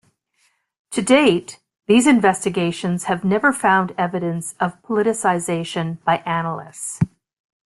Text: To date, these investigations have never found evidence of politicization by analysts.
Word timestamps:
To 0.93 1.03
date, 1.03 1.59
these 1.85 2.07
investigations 2.07 3.03
have 3.03 3.23
never 3.23 3.53
found 3.53 3.93
evidence 3.99 4.55
of 4.59 4.81
politicization 4.81 6.03
by 6.03 6.23
analysts. 6.25 6.99